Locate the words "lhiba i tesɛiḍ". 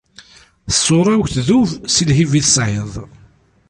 2.09-2.93